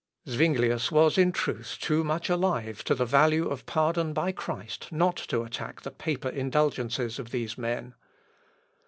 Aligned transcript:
Zuinglius 0.27 0.89
was 0.91 1.15
in 1.15 1.31
truth 1.31 1.77
too 1.79 2.03
much 2.03 2.27
alive 2.27 2.83
to 2.85 2.95
the 2.95 3.05
value 3.05 3.47
of 3.49 3.67
pardon 3.67 4.13
by 4.13 4.31
Christ 4.31 4.91
not 4.91 5.15
to 5.15 5.43
attack 5.43 5.81
the 5.81 5.91
paper 5.91 6.29
indulgences 6.29 7.19
of 7.19 7.29
these 7.29 7.55
men. 7.55 7.93